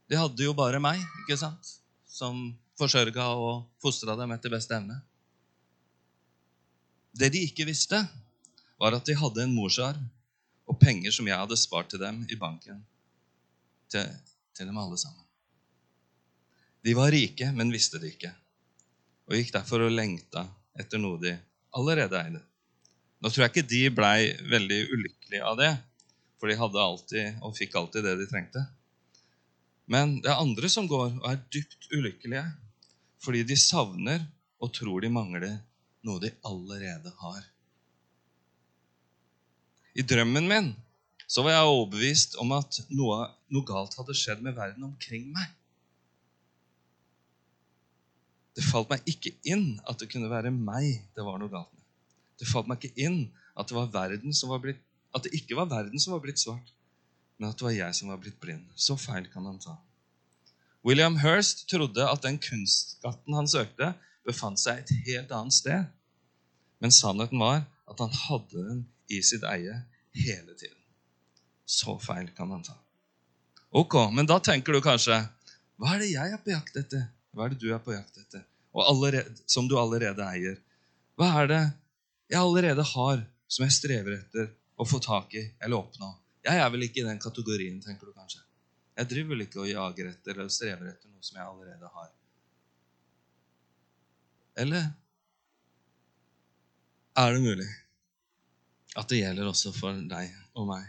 [0.06, 1.72] De hadde jo bare meg, ikke sant,
[2.06, 5.00] som forsørga og fostra dem etter beste evne.
[7.16, 7.98] Det de ikke visste,
[8.76, 10.02] var at de hadde en morsarv
[10.66, 12.82] og penger som jeg hadde spart til dem i banken.
[13.90, 14.08] Til,
[14.56, 15.22] til dem alle sammen.
[16.86, 18.30] De var rike, men visste det ikke,
[19.26, 20.44] og gikk derfor og lengta
[20.78, 21.32] etter noe de
[21.74, 22.42] allerede eide.
[23.22, 24.18] Nå tror jeg ikke de blei
[24.52, 25.72] veldig ulykkelige av det,
[26.38, 28.62] for de hadde alltid og fikk alltid det de trengte.
[29.90, 32.44] Men det er andre som går og er dypt ulykkelige
[33.22, 34.22] fordi de savner
[34.62, 35.56] og tror de mangler
[36.06, 37.44] noe de allerede har.
[39.96, 40.68] I drømmen min
[41.26, 45.48] så var jeg overbevist om at noe, noe galt hadde skjedd med verden omkring meg.
[48.56, 51.82] Det falt meg ikke inn at det kunne være meg det var noe galt med.
[52.40, 54.80] Det falt meg ikke inn at det, var blitt,
[55.16, 56.68] at det ikke var verden som var blitt svart,
[57.36, 58.64] men at det var jeg som var blitt blind.
[58.74, 59.76] Så feil kan han ta.
[60.86, 63.92] William Hirst trodde at den kunstskatten han søkte,
[64.26, 65.86] befant seg et helt annet sted.
[66.82, 69.80] Men sannheten var at han hadde den i sitt eie
[70.16, 70.78] hele tiden.
[71.66, 72.76] Så feil kan han ta.
[73.76, 75.18] Ok, men da tenker du kanskje
[75.76, 77.08] Hva er det jeg er på jakt etter?
[77.34, 78.46] Hva er det du er på jakt etter?
[78.76, 80.56] Og allerede, som du allerede eier.
[81.18, 81.62] Hva er det
[82.32, 86.14] jeg allerede har, som jeg strever etter å få tak i eller oppnå?
[86.46, 88.42] Jeg er vel ikke i den kategorien, tenker du kanskje.
[88.96, 92.12] Jeg driver vel ikke og jager etter eller strever etter noe som jeg allerede har.
[94.62, 94.86] Eller
[97.16, 97.68] er det mulig
[98.96, 100.86] at det gjelder også for deg og meg?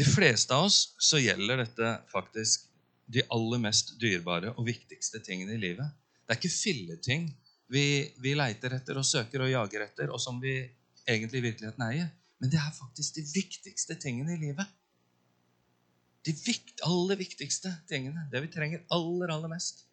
[0.00, 2.70] De fleste av oss så gjelder dette faktisk
[3.12, 5.90] de aller mest dyrebare og viktigste tingene i livet.
[6.24, 7.28] Det er ikke filleting
[7.72, 7.84] vi,
[8.20, 10.54] vi leiter etter og søker og jager etter, og som vi
[11.08, 12.10] egentlig i virkeligheten eier.
[12.42, 14.78] Men det er faktisk de viktigste tingene i livet
[16.22, 19.84] de vikt, aller viktigste tingene, det vi trenger aller, aller mest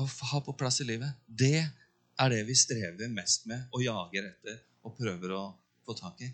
[0.00, 4.30] å ha på plass i livet, det er det vi strever mest med og jager
[4.30, 5.42] etter og prøver å
[5.86, 6.30] få tak i.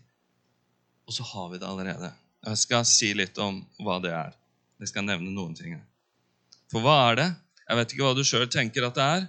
[1.09, 2.12] Og så har vi det allerede.
[2.47, 4.37] Jeg skal si litt om hva det er.
[4.79, 5.75] Jeg skal nevne noen ting.
[6.71, 7.29] For hva er det?
[7.66, 9.27] Jeg vet ikke hva du sjøl tenker at det er,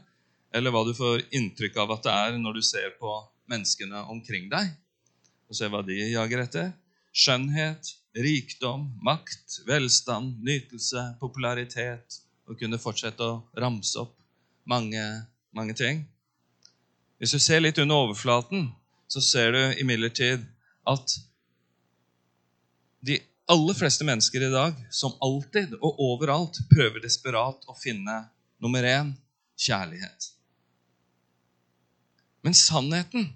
[0.55, 3.15] eller hva du får inntrykk av at det er når du ser på
[3.49, 4.71] menneskene omkring deg,
[5.49, 6.71] og se hva de jager etter.
[7.15, 14.15] Skjønnhet, rikdom, makt, velstand, nytelse, popularitet og kunne fortsette å ramse opp
[14.69, 15.03] mange,
[15.55, 16.03] mange ting.
[17.19, 18.69] Hvis du ser litt under overflaten,
[19.09, 20.45] så ser du imidlertid
[20.89, 21.15] at
[23.05, 23.17] de
[23.49, 28.21] aller fleste mennesker i dag, som alltid og overalt, prøver desperat å finne
[28.61, 29.15] nummer én
[29.59, 30.29] kjærlighet.
[32.45, 33.31] Men sannheten,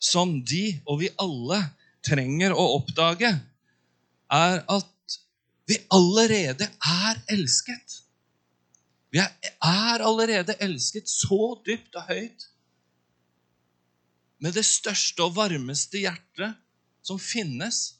[0.00, 1.60] som de og vi alle
[2.06, 3.34] trenger å oppdage,
[4.30, 5.18] er at
[5.68, 8.00] vi allerede er elsket.
[9.10, 12.46] Vi er, allerede elsket så dypt og høyt
[14.40, 16.56] med det største og varmeste hjertet
[17.04, 17.98] som finnes.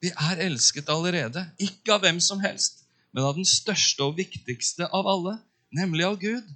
[0.00, 4.88] Vi er elsket allerede, ikke av hvem som helst, men av den største og viktigste
[4.94, 5.36] av alle,
[5.74, 6.46] nemlig av Gud.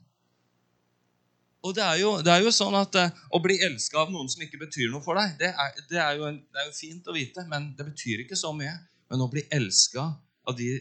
[1.63, 4.31] Og det er, jo, det er jo, sånn at uh, Å bli elska av noen
[4.31, 7.07] som ikke betyr noe for deg, det er, det, er en, det er, jo fint
[7.07, 8.75] å vite, men det betyr ikke så mye.
[9.13, 10.09] Men å bli elska
[10.49, 10.73] av de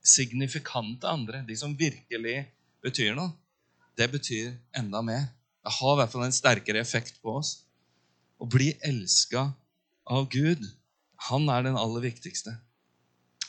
[0.00, 2.38] signifikante andre, de som virkelig
[2.80, 3.34] betyr noe,
[4.00, 5.28] det betyr enda mer.
[5.60, 7.58] Det har i hvert fall en sterkere effekt på oss.
[8.40, 9.50] Å bli elska
[10.08, 10.62] av Gud,
[11.28, 12.54] han er den aller viktigste.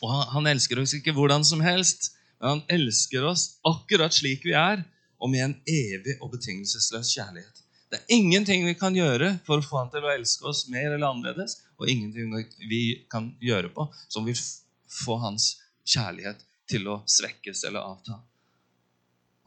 [0.01, 4.43] Og han, han elsker oss ikke hvordan som helst, men han elsker oss akkurat slik
[4.43, 4.83] vi er
[5.21, 7.61] og med en evig og betingelsesløs kjærlighet.
[7.91, 10.93] Det er ingenting vi kan gjøre for å få han til å elske oss mer
[10.93, 12.31] eller annerledes, og ingenting
[12.71, 14.39] vi kan gjøre på som vil
[14.91, 18.21] få hans kjærlighet til å svekkes eller avta.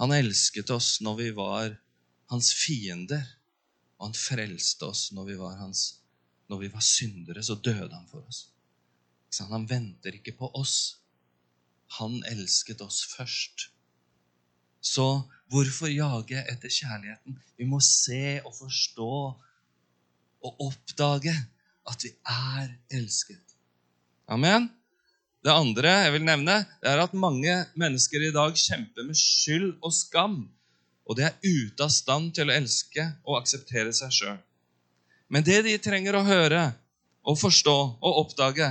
[0.03, 1.77] Han elsket oss når vi var
[2.33, 3.25] hans fiender,
[3.97, 5.85] og han frelste oss når vi var, hans,
[6.51, 7.45] når vi var syndere.
[7.47, 8.49] Så døde han for oss.
[9.51, 10.99] Han venter ikke på oss.
[11.99, 13.71] Han elsket oss først.
[14.85, 15.07] Så
[15.53, 17.39] hvorfor jage etter kjærligheten?
[17.57, 19.11] Vi må se og forstå
[20.45, 21.35] og oppdage
[21.89, 23.57] at vi er elsket.
[24.29, 24.69] Amen?
[25.45, 29.75] Det andre jeg vil nevne, det er at mange mennesker i dag kjemper med skyld
[29.85, 30.39] og skam,
[31.05, 34.39] og de er ute av stand til å elske og akseptere seg sjøl.
[35.29, 36.63] Men det de trenger å høre
[37.29, 38.71] og forstå og oppdage,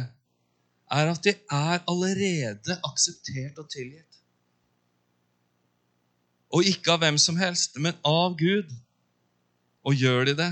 [0.93, 4.12] er at de er allerede akseptert og tilgitt.
[6.53, 8.69] Og ikke av hvem som helst, men av Gud.
[9.83, 10.51] Og gjør de det,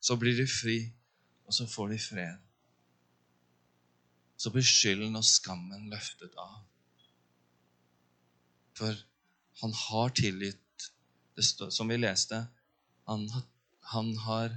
[0.00, 0.78] så blir de fri,
[1.48, 2.44] og så får de fred.
[4.38, 6.60] Så blir skylden og skammen løftet av.
[8.78, 9.00] For
[9.62, 10.90] han har tilgitt,
[11.38, 12.44] står, som vi leste,
[13.08, 13.24] han,
[13.94, 14.54] han har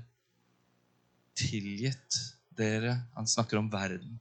[1.39, 2.19] tilgitt
[2.59, 4.19] dere Han snakker om verden.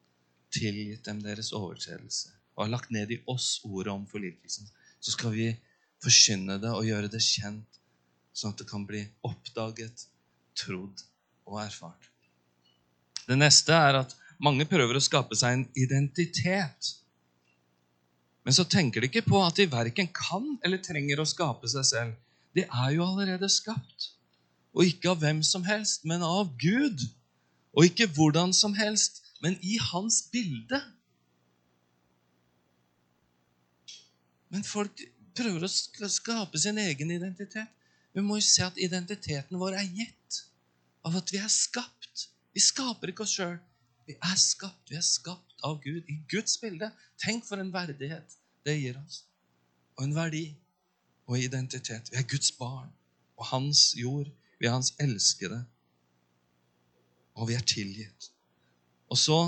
[0.54, 2.30] Tilgitt dem deres overtredelse.
[2.54, 4.70] Og har lagt ned i oss ordet om forlikelsen.
[5.02, 5.48] Så skal vi
[6.04, 7.80] forkynne det og gjøre det kjent,
[8.32, 10.06] sånn at det kan bli oppdaget,
[10.58, 11.04] trodd
[11.48, 12.10] og erfart.
[13.26, 16.94] Det neste er at mange prøver å skape seg en identitet.
[18.46, 21.86] Men så tenker de ikke på at de verken kan eller trenger å skape seg
[21.86, 22.16] selv.
[22.56, 24.10] De er jo allerede skapt.
[24.74, 27.04] Og ikke av hvem som helst, men av Gud.
[27.76, 30.80] Og ikke hvordan som helst, men i hans bilde.
[34.50, 35.04] Men folk
[35.40, 37.68] prøver å skape sin egen identitet.
[38.12, 40.40] Vi må jo se at identiteten vår er gitt
[41.06, 42.26] av at vi er skapt.
[42.54, 43.56] Vi skaper ikke oss sjøl.
[44.08, 44.90] Vi er skapt.
[44.90, 46.90] Vi er skapt av Gud i Guds bilde.
[47.22, 49.22] Tenk for en verdighet det gir oss.
[49.96, 50.44] Og en verdi
[51.30, 52.10] og identitet.
[52.10, 52.90] Vi er Guds barn
[53.38, 54.28] og hans jord.
[54.58, 55.62] Vi er hans elskede.
[57.38, 58.32] Og vi er tilgitt.
[59.10, 59.40] Og så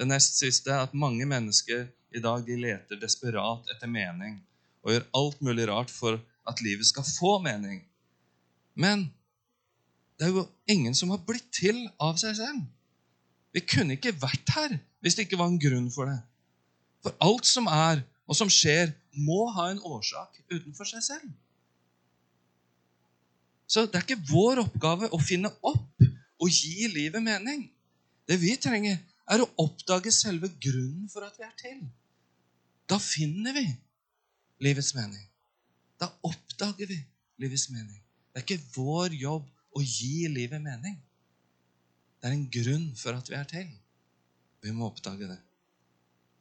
[0.00, 4.40] det nest siste at mange mennesker i dag de leter desperat etter mening
[4.82, 7.82] og gjør alt mulig rart for at livet skal få mening.
[8.74, 9.08] Men
[10.18, 12.62] det er jo ingen som har blitt til av seg selv.
[13.54, 16.18] Vi kunne ikke vært her hvis det ikke var en grunn for det.
[17.00, 21.30] For alt som er, og som skjer, må ha en årsak utenfor seg selv.
[23.70, 26.04] Så det er ikke vår oppgave å finne opp
[26.40, 27.64] og gi livet mening.
[28.28, 28.98] Det vi trenger,
[29.30, 31.82] er å oppdage selve grunnen for at vi er til.
[32.90, 33.64] Da finner vi
[34.60, 35.26] livets mening.
[36.00, 36.98] Da oppdager vi
[37.40, 38.00] livets mening.
[38.30, 39.46] Det er ikke vår jobb
[39.76, 40.96] å gi livet mening.
[42.20, 43.68] Det er en grunn for at vi er til.
[44.60, 45.38] Vi må oppdage det.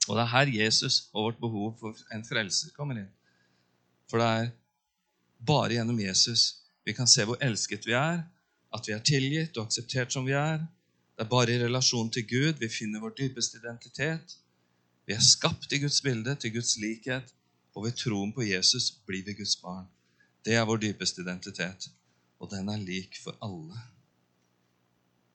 [0.07, 3.11] Og det er her Jesus og vårt behov for en frelser kommer inn.
[4.09, 4.51] For det er
[5.45, 8.23] bare gjennom Jesus vi kan se hvor elsket vi er,
[8.73, 10.63] at vi er tilgitt og akseptert som vi er.
[11.15, 14.37] Det er bare i relasjon til Gud vi finner vår dypeste identitet.
[15.05, 17.33] Vi er skapt i Guds bilde, til Guds likhet,
[17.75, 19.87] og ved troen på Jesus blir vi Guds barn.
[20.45, 21.89] Det er vår dypeste identitet,
[22.39, 23.77] og den er lik for alle.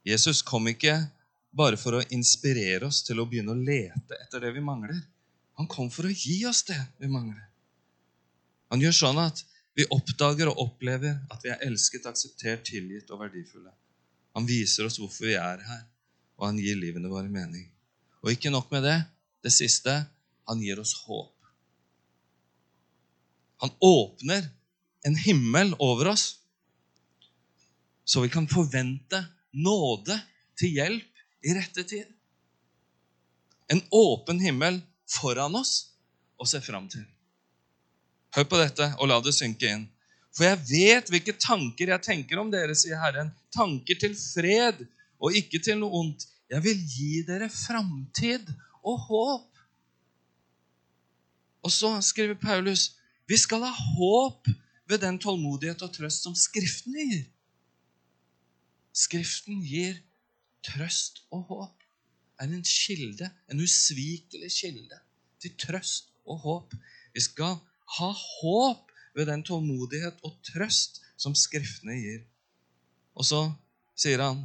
[0.04, 0.96] Jesus kom ikke
[1.54, 4.98] bare for å inspirere oss til å begynne å lete etter det vi mangler.
[5.60, 7.44] Han kom for å gi oss det vi mangler.
[8.72, 9.44] Han gjør sånn at
[9.78, 13.70] vi oppdager og opplever at vi er elsket, akseptert, tilgitt og verdifulle.
[14.34, 15.84] Han viser oss hvorfor vi er her,
[16.38, 17.68] og han gir livene våre mening.
[18.24, 18.98] Og ikke nok med det.
[19.44, 19.92] Det siste
[20.48, 21.33] han gir oss håp.
[23.64, 24.48] Han åpner
[25.06, 26.36] en himmel over oss,
[28.04, 29.24] så vi kan forvente
[29.56, 30.18] nåde
[30.60, 32.10] til hjelp i rette tid.
[33.72, 35.72] En åpen himmel foran oss
[36.36, 37.06] å se fram til.
[38.36, 39.86] Hør på dette og la det synke inn.
[40.36, 43.30] For jeg vet hvilke tanker jeg tenker om dere, sier Herren.
[43.56, 44.82] Tanker til fred
[45.16, 46.26] og ikke til noe ondt.
[46.52, 48.52] Jeg vil gi dere framtid
[48.84, 49.48] og håp.
[51.64, 52.90] Og så skriver Paulus
[53.30, 54.48] vi skal ha håp
[54.90, 57.24] ved den tålmodighet og trøst som Skriften gir.
[58.94, 59.96] Skriften gir
[60.64, 61.84] trøst og håp.
[62.40, 64.98] Er en kilde, en usvikelig kilde
[65.40, 66.74] til trøst og håp.
[67.14, 67.58] Vi skal
[67.98, 72.24] ha håp ved den tålmodighet og trøst som Skriftene gir.
[73.14, 73.46] Og så
[73.96, 74.42] sier han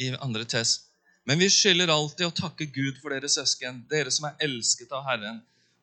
[0.00, 0.90] i andre test
[1.30, 5.04] men vi skylder alltid å takke Gud for dere søsken, dere som er elsket av
[5.06, 5.36] Herren,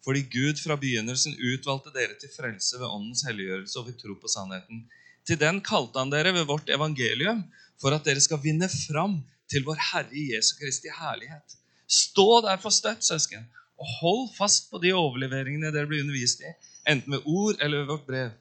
[0.06, 4.32] fordi Gud fra begynnelsen utvalgte dere til frelse ved åndens helliggjørelse og ved tro på
[4.32, 4.86] sannheten.
[5.28, 7.44] Til den kalte han dere ved vårt evangelium
[7.82, 9.20] for at dere skal vinne fram
[9.52, 11.58] til vår Herre Jesu Kristi herlighet.
[11.88, 13.46] Stå derfor støtt, søsken,
[13.78, 16.52] og hold fast på de overleveringene dere blir undervist i,
[16.90, 18.32] enten ved ord eller ved vårt brev.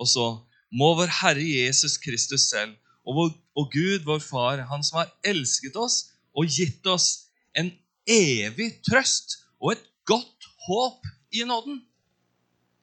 [0.00, 0.26] Og så
[0.72, 2.74] må vår Herre Jesus Kristus selv
[3.06, 7.70] og, vår, og Gud, vår Far, Han som har elsket oss og gitt oss en
[8.06, 10.35] evig trøst og et godt
[10.66, 11.80] håp i nåden.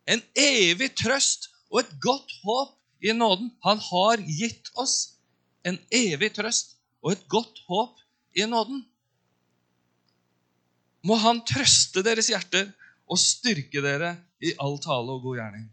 [0.07, 2.73] En evig trøst og et godt håp
[3.03, 3.51] i nåden.
[3.63, 5.15] Han har gitt oss
[5.67, 7.99] en evig trøst og et godt håp
[8.35, 8.83] i nåden.
[11.03, 12.69] må Han trøste deres hjerter
[13.11, 15.65] og styrke dere i all tale og god gjerning.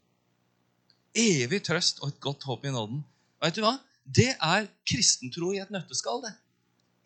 [1.14, 3.04] Evig trøst og et godt håp i nåden.
[3.42, 3.76] Vet du hva?
[4.04, 6.22] Det er kristentro i et nøtteskall.
[6.26, 6.34] det.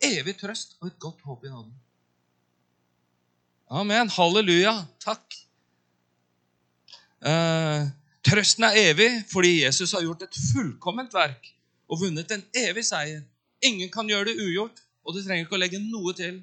[0.01, 1.73] Evig trøst og et godt håp i nåden.
[3.67, 4.09] Amen.
[4.09, 4.73] Halleluja.
[5.01, 5.37] Takk.
[7.25, 7.85] Eh,
[8.25, 11.49] trøsten er evig fordi Jesus har gjort et fullkomment verk
[11.89, 13.23] og vunnet en evig seier.
[13.65, 16.37] Ingen kan gjøre det ugjort, og du trenger ikke å legge noe til.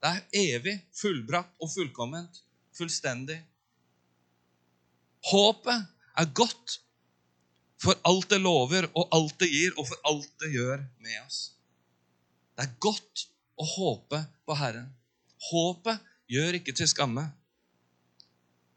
[0.00, 2.40] Det er evig, fullbrakt og fullkomment.
[2.76, 3.38] Fullstendig.
[5.28, 5.84] Håpet
[6.20, 6.78] er godt
[7.80, 11.40] for alt det lover, og alt det gir, og for alt det gjør med oss.
[12.56, 13.26] Det er godt
[13.60, 14.88] å håpe på Herren.
[15.50, 17.26] Håpet gjør ikke til skamme.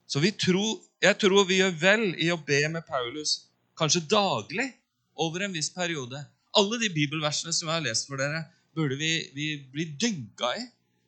[0.07, 3.47] Så tror, jeg tror vi gjør vel i å be med Paulus,
[3.77, 4.71] kanskje daglig,
[5.17, 6.19] over en viss periode.
[6.57, 8.45] Alle de bibelversene som jeg har lest for dere,
[8.77, 10.65] burde vi, vi bli dynka i.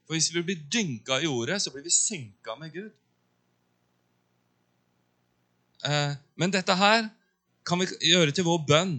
[0.08, 2.90] For hvis vi blir dynka i ordet, så blir vi synka med Gud.
[5.86, 7.06] Eh, men dette her
[7.68, 8.96] kan vi gjøre til vår bønn.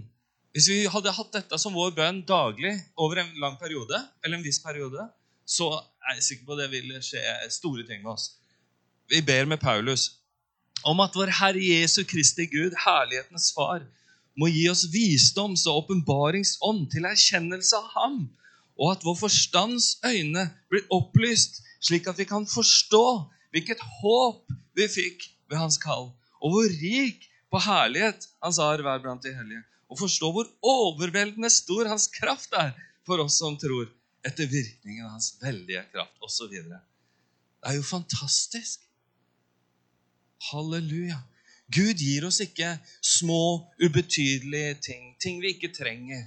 [0.54, 4.46] Hvis vi hadde hatt dette som vår bønn daglig over en lang periode, eller en
[4.46, 5.04] viss periode,
[5.50, 5.68] så
[6.06, 8.34] er jeg sikker på at det vil skje store ting med oss.
[9.10, 10.12] Vi ber med Paulus
[10.86, 13.82] om at vår Herre Jesu Kristi Gud, herlighetens Far,
[14.38, 18.20] må gi oss visdoms- og åpenbaringsånd til erkjennelse av Ham,
[18.80, 23.04] og at vår forstands øyne blir opplyst, slik at vi kan forstå
[23.52, 29.02] hvilket håp vi fikk ved Hans kall, og hvor rik på herlighet Hans arv er
[29.02, 29.64] blant de hellige.
[29.90, 32.70] Og forstå hvor overveldende stor Hans kraft er
[33.04, 33.90] for oss som tror,
[34.26, 36.52] etter virkningen av Hans veldige kraft, osv.
[36.52, 38.84] Det er jo fantastisk.
[40.50, 41.20] Halleluja.
[41.70, 46.26] Gud gir oss ikke små, ubetydelige ting, ting vi ikke trenger.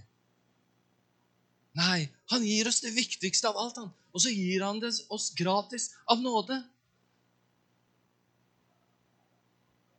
[1.75, 3.89] Nei, han gir oss det viktigste av alt, han.
[4.13, 6.59] Og så gir han det oss gratis av nåde.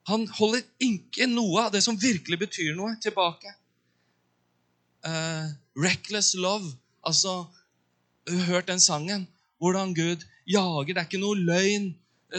[0.08, 3.52] Han holder ikke noe av det som virkelig betyr noe, tilbake.
[5.04, 6.70] Uh, reckless love.
[7.04, 7.42] Altså,
[8.48, 9.28] hørt den sangen?
[9.58, 10.92] Hvordan Gud jager.
[10.92, 11.92] Det er ikke noe løgn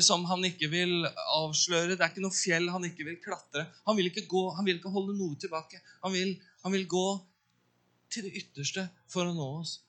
[0.04, 1.96] som han ikke vil avsløre.
[1.96, 3.66] Det er ikke noe fjell han ikke vil klatre.
[3.88, 5.82] Han vil ikke, gå, han vil ikke holde noe tilbake.
[6.04, 7.08] Han vil, han vil, gå
[8.12, 9.80] til det ytterste for å nå oss.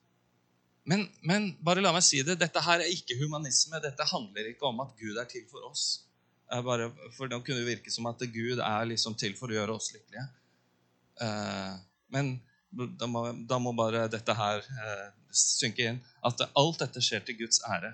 [0.87, 2.39] Men, men bare la meg si det.
[2.39, 3.81] Dette her er ikke humanisme.
[3.83, 5.87] Dette handler ikke om at Gud er til for oss.
[6.47, 9.75] Bare, for Nå kunne det virke som at Gud er liksom til for å gjøre
[9.75, 10.29] oss lykkelige.
[11.19, 11.75] Uh,
[12.15, 12.37] men
[12.71, 16.01] da må, da må, bare dette her eh, synke inn.
[16.27, 17.93] At alt dette skjer til Guds ære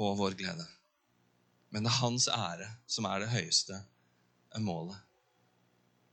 [0.00, 0.66] og vår glede.
[1.72, 3.80] Men det er hans ære som er det høyeste
[4.60, 4.96] målet.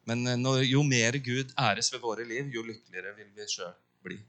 [0.08, 3.74] Men uh, når, jo mer Gud æres ved våre liv, jo lykkeligere vil vi sjøl
[4.04, 4.20] bli.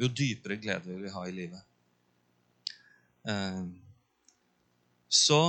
[0.00, 1.66] Jo dypere glede vil vi ha i livet.
[5.08, 5.40] så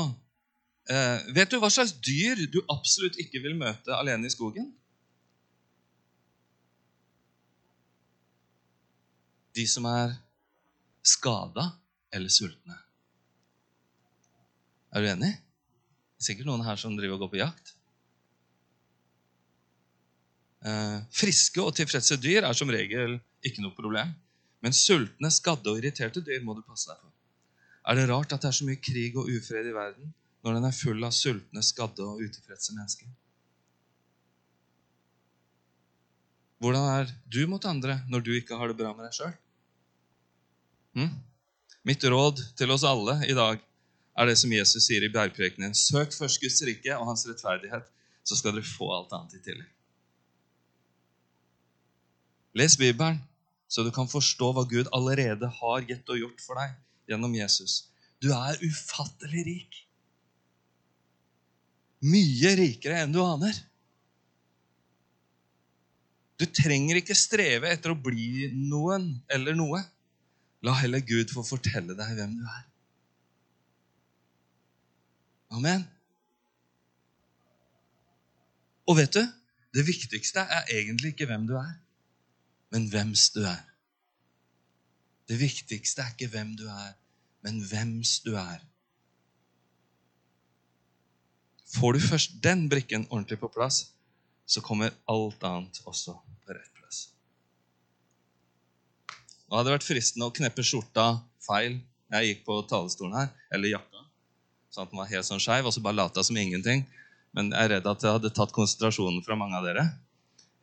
[0.92, 4.72] Eh, vet du hva slags dyr du absolutt ikke vil møte alene i skogen?
[9.58, 10.16] De som er
[11.06, 11.72] skada
[12.14, 12.78] eller sultne.
[14.92, 15.32] Er du enig?
[15.32, 17.74] Det er sikkert noen her som driver og går på jakt.
[20.62, 24.12] Eh, friske og tilfredse dyr er som regel ikke noe problem.
[24.62, 27.10] Men sultne, skadde og irriterte dyr må du passe deg for.
[27.90, 30.12] Er det rart at det er så mye krig og ufred i verden?
[30.42, 33.10] når den er full av sultne, skadde og utilfredse mennesker?
[36.62, 39.34] Hvordan er du mot andre når du ikke har det bra med deg sjøl?
[41.00, 41.12] Hm?
[41.88, 43.62] Mitt råd til oss alle i dag
[44.22, 45.74] er det som Jesus sier i bergprekenen.
[45.74, 47.88] Søk først Guds rike og hans rettferdighet,
[48.28, 49.70] så skal dere få alt annet i tillegg.
[52.60, 53.22] Les Bibelen,
[53.72, 56.76] så du kan forstå hva Gud allerede har gitt og gjort for deg
[57.10, 57.86] gjennom Jesus.
[58.22, 59.80] Du er ufattelig rik
[62.02, 63.56] mye rikere enn du aner.
[66.42, 69.82] Du trenger ikke streve etter å bli noen eller noe.
[70.66, 72.64] La heller Gud få fortelle deg hvem du er.
[75.54, 75.86] Amen.
[78.90, 79.22] Og vet du,
[79.76, 81.76] det viktigste er egentlig ikke hvem du er,
[82.74, 83.62] men hvems du er.
[85.30, 86.96] Det viktigste er ikke hvem du er,
[87.46, 88.64] men hvems du er.
[91.72, 93.86] Får du først den brikken ordentlig på plass,
[94.52, 97.06] så kommer alt annet også på rett plass.
[99.48, 101.06] Nå hadde det vært fristende å kneppe skjorta
[101.46, 101.80] feil.
[102.12, 104.02] Jeg gikk på talerstolen her, eller jakka,
[104.74, 106.84] sånn at den var helt sånn skeiv, og så bare lata som ingenting.
[107.32, 109.86] Men jeg er redd at jeg hadde tatt konsentrasjonen fra mange av dere.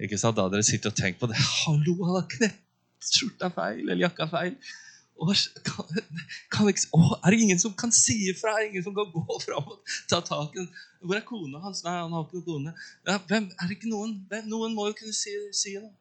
[0.04, 0.36] Ikke sant?
[0.36, 1.38] Da dere sittet og tenkt på det.
[1.40, 4.58] Hallo, han har knept skjorta feil, eller jakka feil.
[5.18, 5.32] Og,
[5.66, 6.02] kan,
[6.54, 8.54] kan å, er det ingen som kan si ifra?
[8.54, 10.66] Er det ingen som kan gå fram og ta tak i
[11.02, 11.82] Hvor er kona hans?
[11.86, 12.74] Nei, han har ikke kone.
[13.06, 14.20] Ja, hvem, er det ikke noen?
[14.30, 15.94] Hvem, noen må jo kunne si, si noe.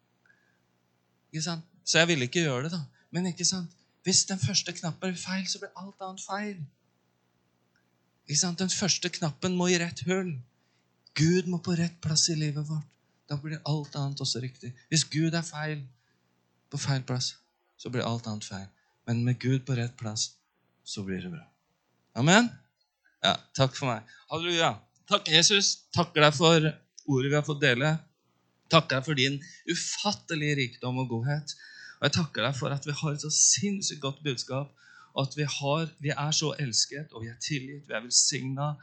[1.32, 1.66] Ikke sant?
[1.88, 2.84] Så jeg ville ikke gjøre det, da.
[3.16, 3.74] Men ikke sant?
[4.08, 6.60] hvis den første knappen er feil, så blir alt annet feil.
[8.24, 8.62] Ikke sant?
[8.62, 10.30] Den første knappen må i rett hull.
[11.20, 12.88] Gud må på rett plass i livet vårt.
[13.28, 14.72] Da blir alt annet også riktig.
[14.88, 15.82] Hvis Gud er feil
[16.72, 17.34] på feil plass,
[17.76, 18.70] så blir alt annet feil.
[19.08, 20.34] Men med Gud på rett plass,
[20.84, 21.46] så blir det bra.
[22.20, 22.50] Amen?
[23.24, 24.08] Ja, takk for meg.
[24.32, 24.74] Halleluja.
[25.08, 25.88] Takk, Jesus.
[25.96, 26.60] Takker deg for
[27.08, 27.94] ordet vi har fått dele.
[28.72, 29.38] Takker deg for din
[29.72, 31.56] ufattelige rikdom og godhet.
[31.98, 34.74] Og jeg takker deg for at vi har et så sinnssykt godt budskap,
[35.16, 38.74] og at vi, har, vi er så elsket, og vi er tilgitt, vi er velsigna,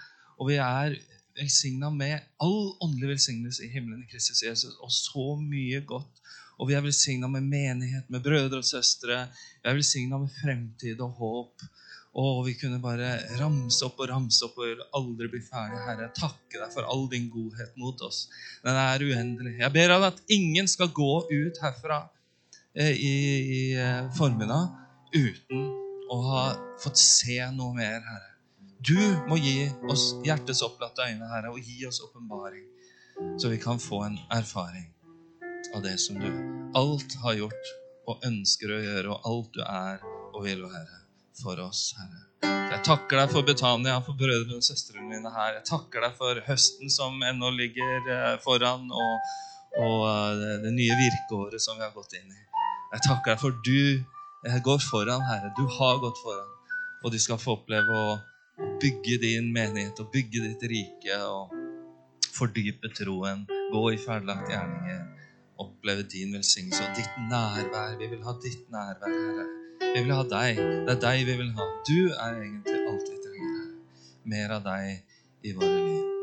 [0.40, 0.96] og vi er
[1.38, 6.22] velsigna med all åndelig velsignelse i himmelen i Kristus Jesus, og så mye godt
[6.58, 9.24] og vi er velsigna med menighet, med brødre og søstre.
[9.62, 11.64] Vi er velsigna med fremtid og håp.
[12.14, 16.12] Og vi kunne bare ramse opp og ramse opp og aldri bli ferdig, Herre.
[16.14, 18.28] Takke deg for all din godhet mot oss.
[18.62, 19.56] Den er uendelig.
[19.64, 22.04] Jeg ber deg at ingen skal gå ut herfra
[22.78, 23.16] eh, i,
[23.58, 24.70] i eh, formiddag
[25.14, 25.66] uten
[26.14, 26.44] å ha
[26.84, 28.33] fått se noe mer, Herre.
[28.84, 32.64] Du må gi oss hjertets opplatte øyne, Herre, og gi oss åpenbaring,
[33.40, 34.90] så vi kan få en erfaring
[35.72, 36.26] av det som du
[36.76, 37.70] alt har gjort
[38.10, 40.02] og ønsker å gjøre, og alt du er
[40.34, 40.98] og vil være
[41.38, 42.20] for oss, Herre.
[42.74, 45.56] Jeg takker deg for Betania, for brødrene og søstrene mine her.
[45.62, 49.32] Jeg takker deg for høsten som ennå ligger eh, foran, og,
[49.80, 52.44] og eh, det nye virkeåret som vi har gått inn i.
[52.98, 55.54] Jeg takker deg for du eh, går foran, Herre.
[55.56, 56.52] Du har gått foran.
[57.04, 58.04] Og du skal få oppleve
[58.58, 61.54] å bygge din menighet og bygge ditt rike og
[62.34, 65.04] fordype troen, gå i ferdiglagte gjerninger
[65.58, 67.98] oppleve din velsignelse og ditt nærvær.
[67.98, 69.46] Vi vil ha ditt nærvær, Herre.
[69.94, 70.62] Vi vil ha deg.
[70.86, 71.68] Det er deg vi vil ha.
[71.90, 73.70] Du er egentlig alt vi trenger.
[74.34, 76.13] Mer av deg i våre liv.